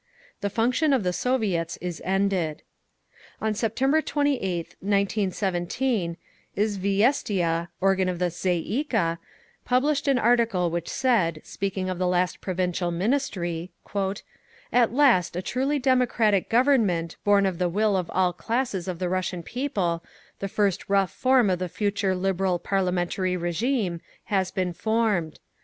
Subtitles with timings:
[0.39, 2.63] THE FUNCTION OF THE SOVIETS IS ENDED
[3.39, 6.17] On September 28th, 1917,
[6.57, 9.19] Izviestia, organ of the Tsay ee kah,
[9.63, 13.69] published an article which said, speaking of the last Provisional Ministry:
[14.73, 19.07] "At last a truly democratic government, born of the will of all classes of the
[19.07, 20.03] Russian people,
[20.39, 23.99] the first rough form of the future liberal parliamentary régime,
[24.33, 25.39] has been formed.